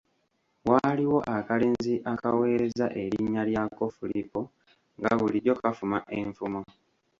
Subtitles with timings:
[0.69, 4.41] Waaliwo akalenzi akaweereza, erinnya lyako Fulipo
[4.99, 6.61] nga bulijjo kafuma enfumo.